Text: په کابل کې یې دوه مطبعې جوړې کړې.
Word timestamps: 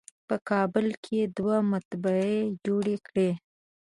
په 0.27 0.35
کابل 0.49 0.87
کې 1.03 1.13
یې 1.21 1.25
دوه 1.37 1.57
مطبعې 1.71 2.39
جوړې 2.65 2.95
کړې. 3.07 3.29